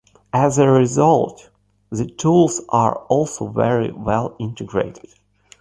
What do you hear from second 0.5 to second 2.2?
a result, the